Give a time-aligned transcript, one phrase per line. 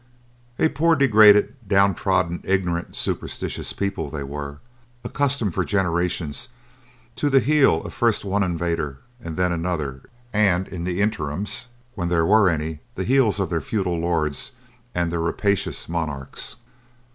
[0.57, 4.57] A poor, degraded, downtrodden, ignorant, superstitious people, they were;
[5.03, 6.49] accustomed for generations
[7.15, 10.01] to the heel of first one invader and then another
[10.33, 14.53] and in the interims, when there were any, the heels of their feudal lords
[14.95, 16.55] and their rapacious monarchs.